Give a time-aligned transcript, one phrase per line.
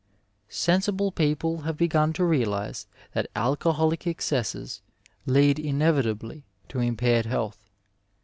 [0.49, 4.81] Sensible people have begun to realize that alcoholic excesses
[5.27, 7.63] lead inevitably to impaired health.